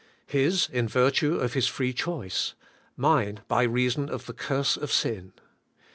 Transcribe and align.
His 0.25 0.67
in 0.67 0.87
virtue 0.87 1.35
of 1.35 1.53
His 1.53 1.67
free 1.67 1.93
choice; 1.93 2.55
mine 2.97 3.41
by 3.47 3.61
reason 3.61 4.09
of 4.09 4.25
the 4.25 4.33
curse 4.33 4.75
of 4.75 4.91
sin. 4.91 5.33